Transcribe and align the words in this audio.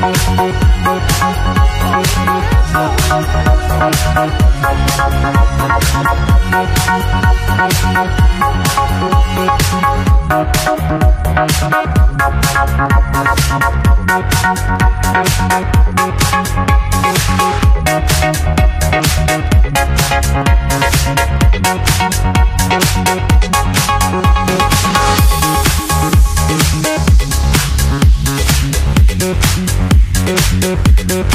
We 0.00 0.38
Thank 30.28 31.28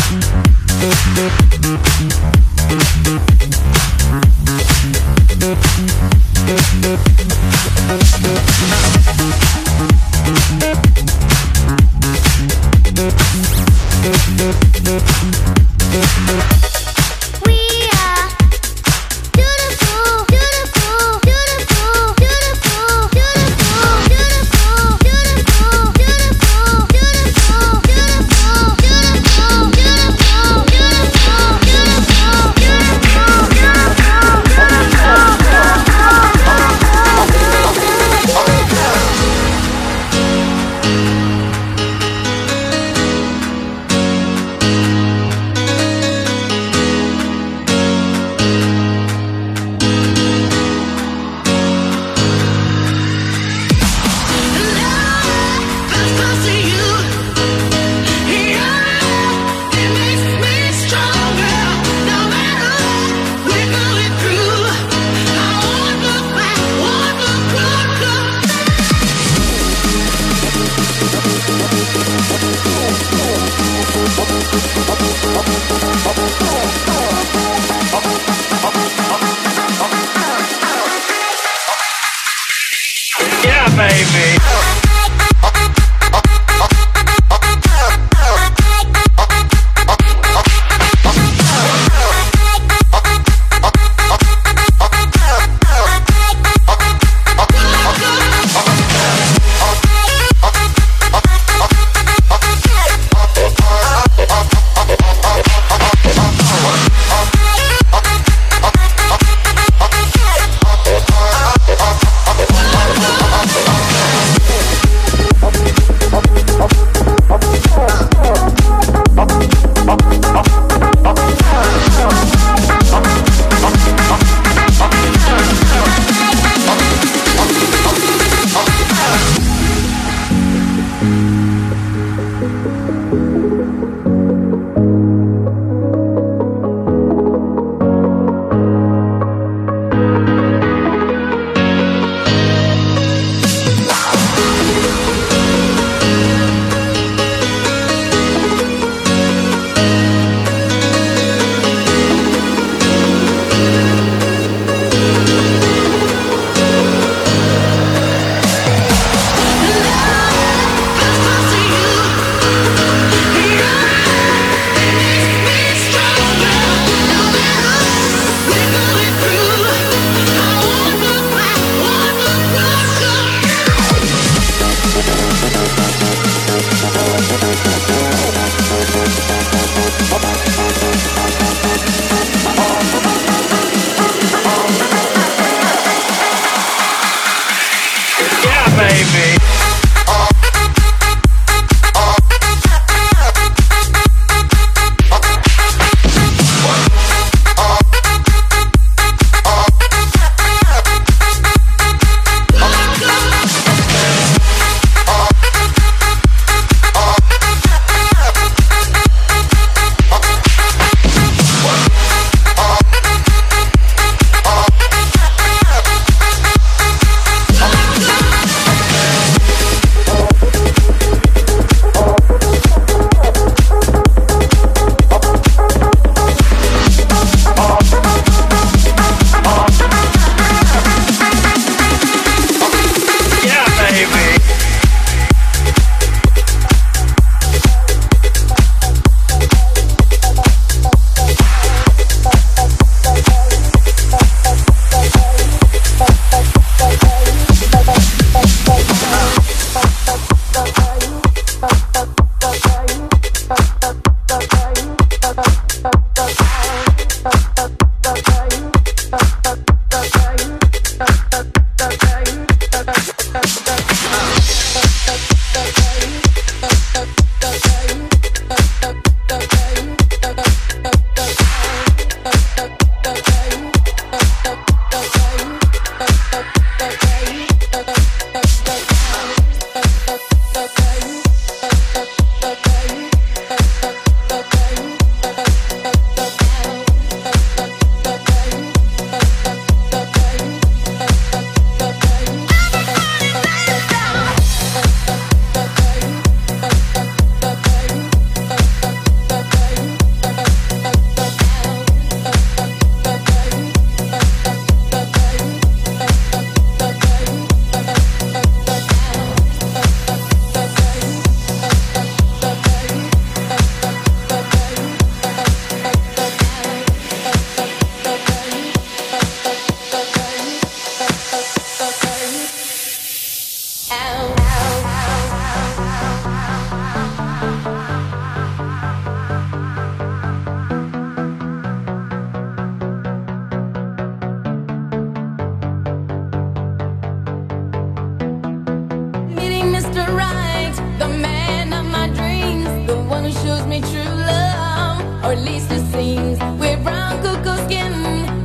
at 345.33 345.39
least 345.39 345.71
it 345.71 345.83
seems. 345.91 346.37
With 346.59 346.83
brown 346.83 347.21
cuckoo 347.23 347.57
skin 347.65 347.91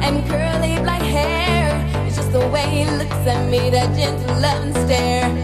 and 0.04 0.26
curly 0.26 0.80
black 0.82 1.02
hair, 1.02 1.68
it's 2.06 2.16
just 2.16 2.32
the 2.32 2.46
way 2.48 2.66
he 2.76 2.84
looks 2.96 3.22
at 3.26 3.50
me, 3.50 3.68
that 3.70 3.94
gentle 3.94 4.40
loving 4.40 4.72
stare. 4.86 5.37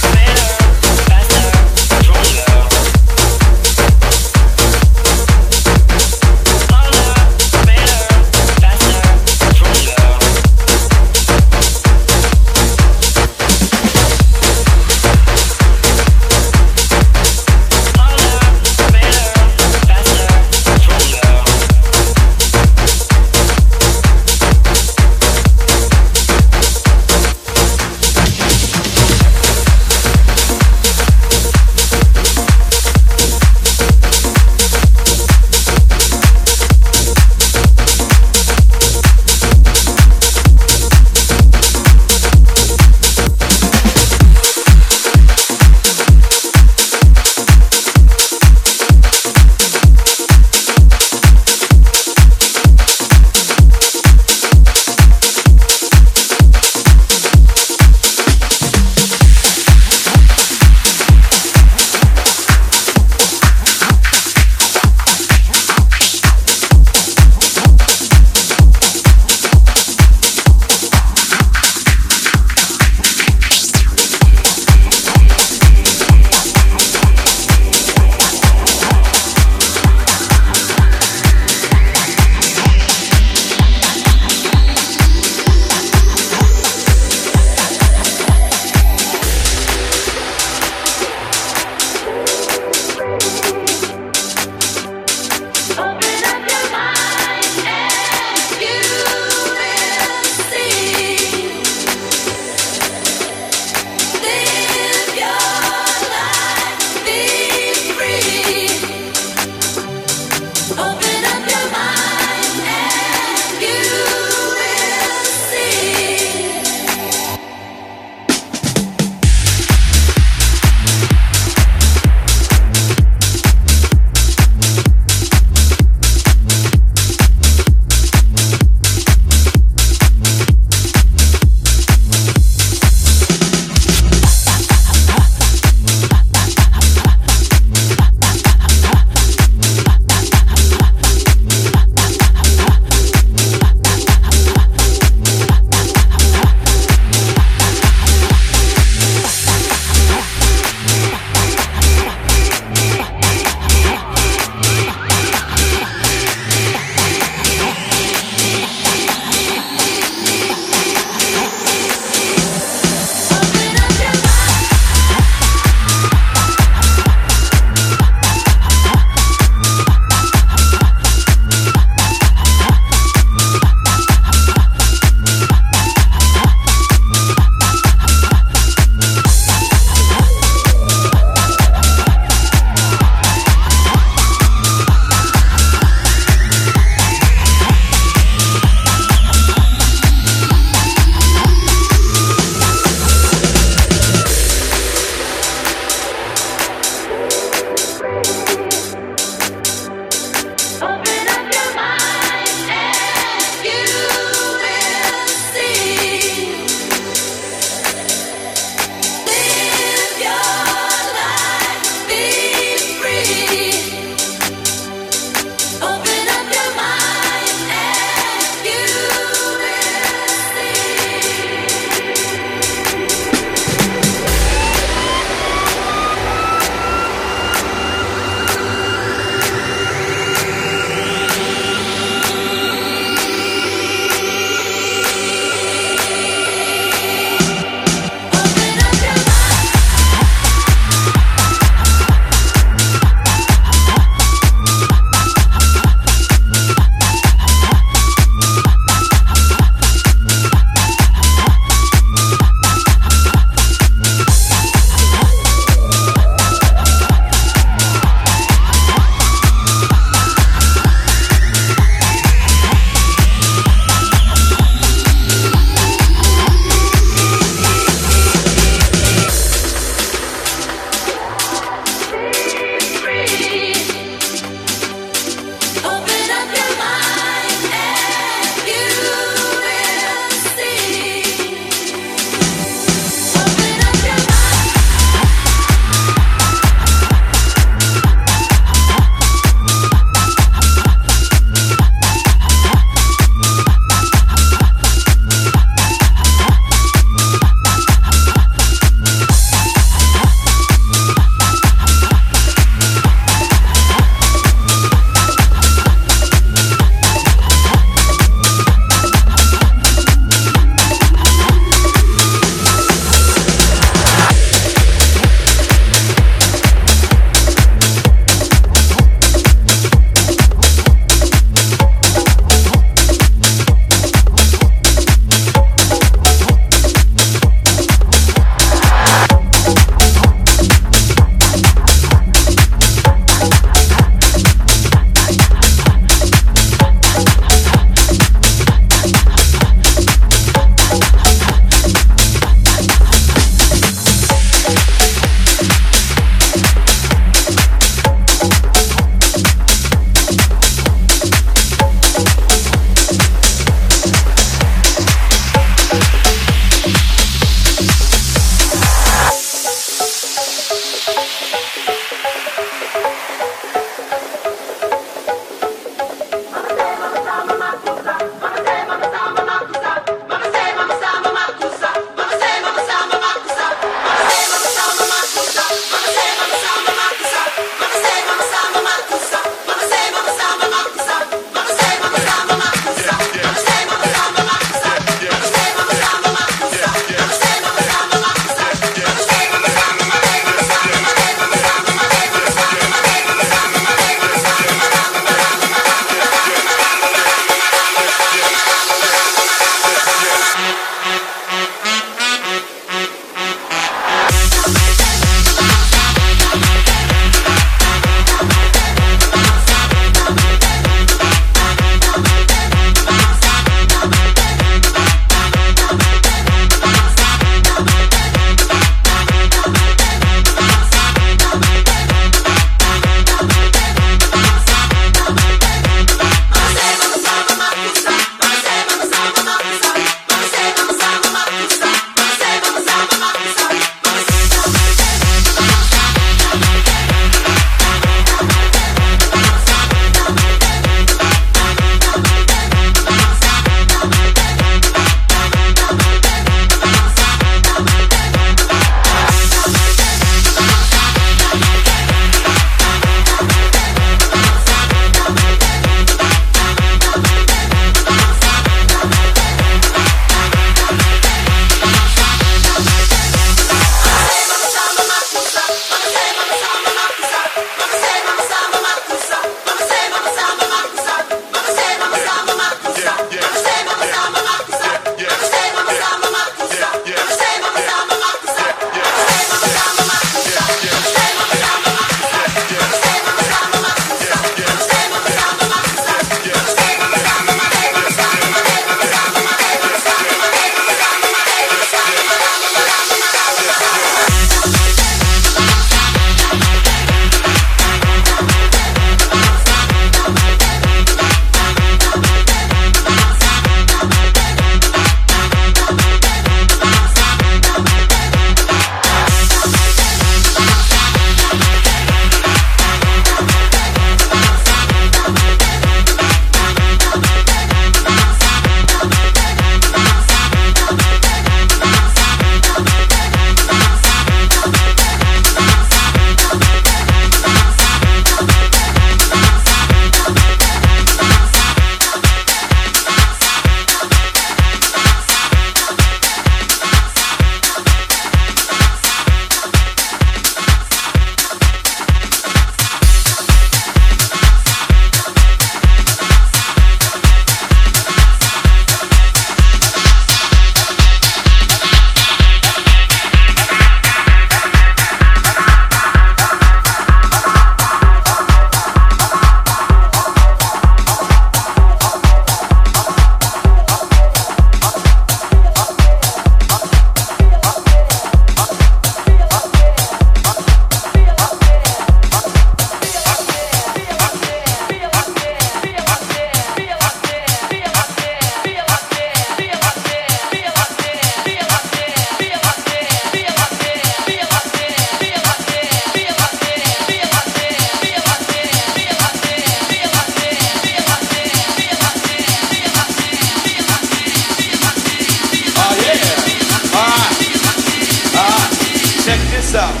Check, 599.72 600.00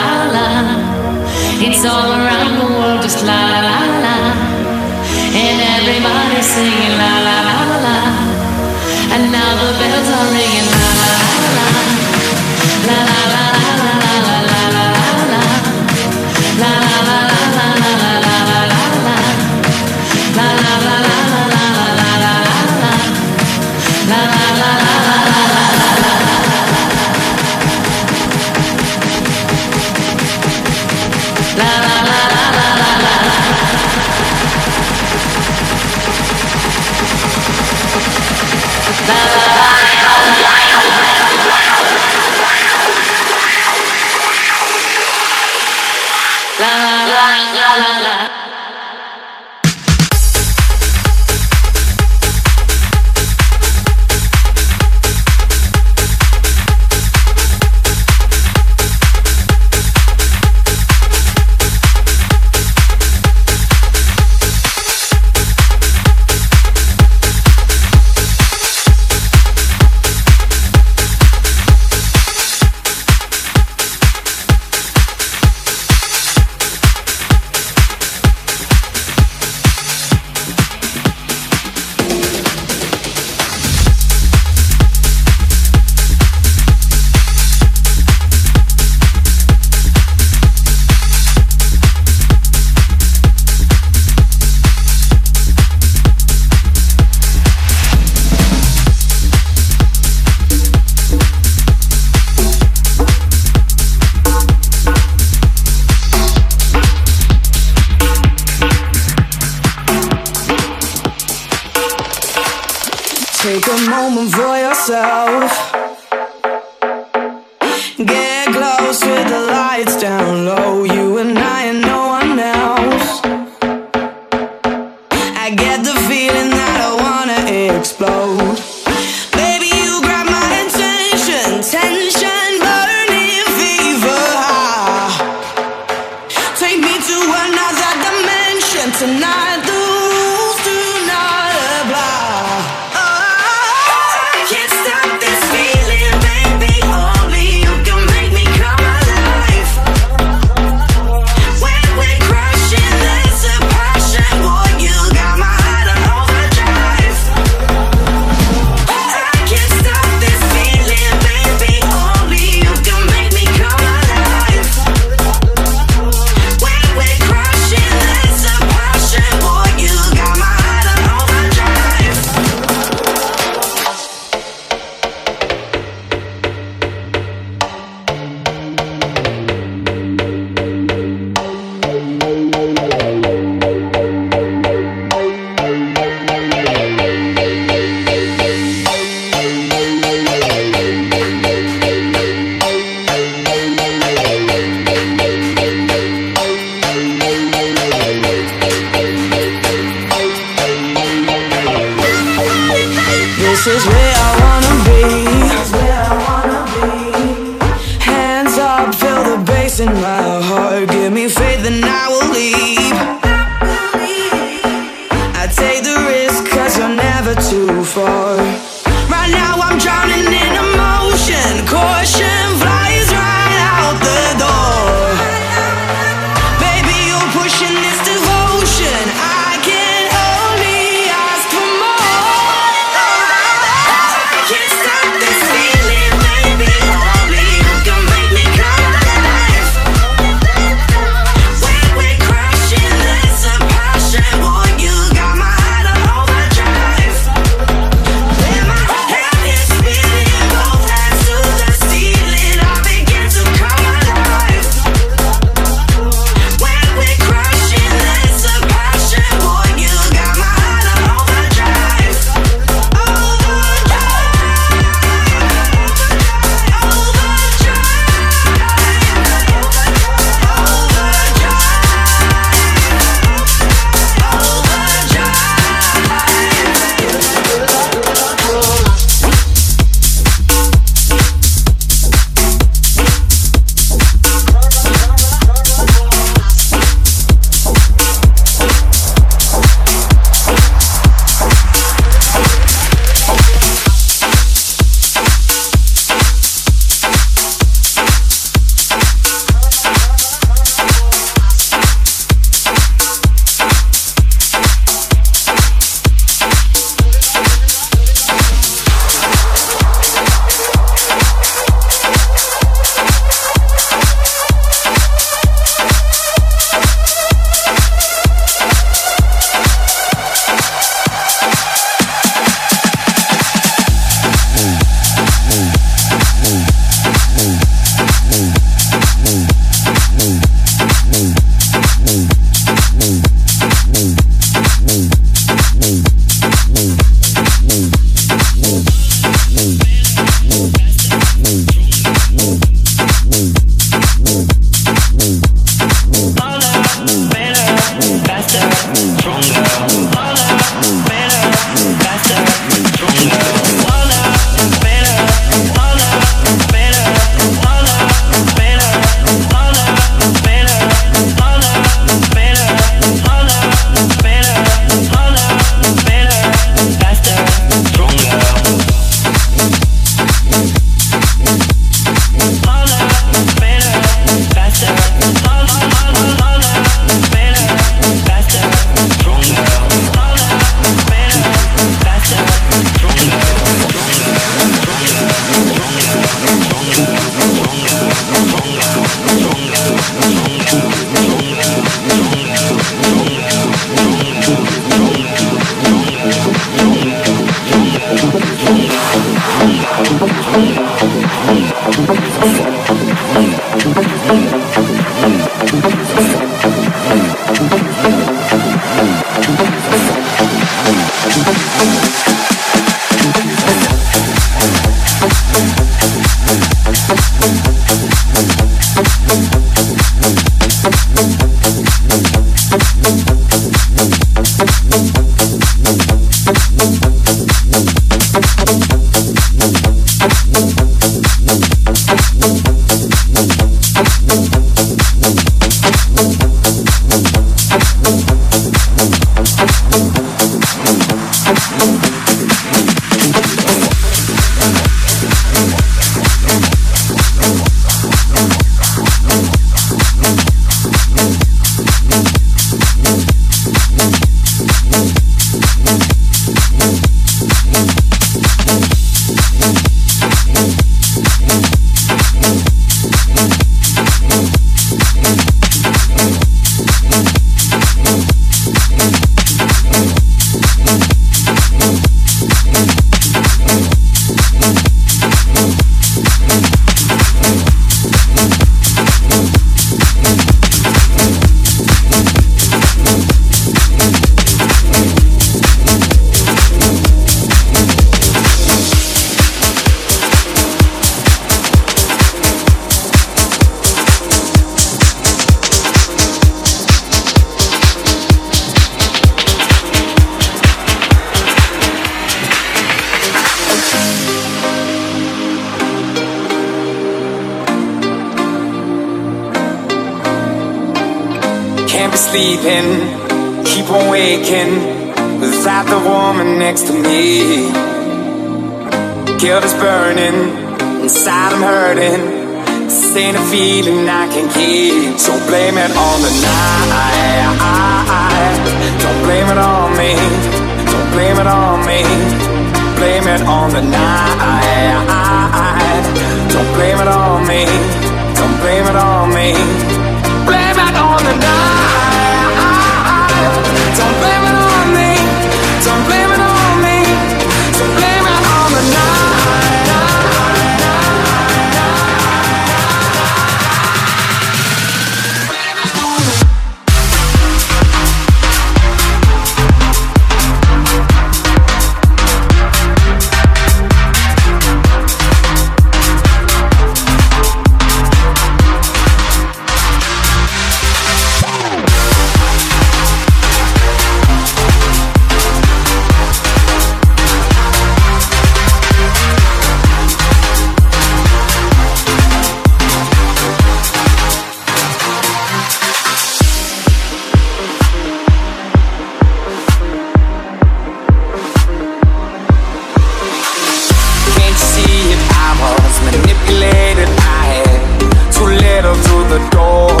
to 599.51 600.00